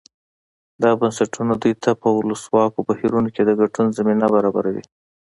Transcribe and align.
دا 0.81 0.91
بنسټونه 0.99 1.53
دوی 1.61 1.73
ته 1.83 1.89
په 2.01 2.07
ولسواکو 2.17 2.85
بهیرونو 2.89 3.29
کې 3.35 3.41
د 3.45 3.51
ګډون 3.59 3.87
زمینه 3.97 4.25
برابروي. 4.35 4.83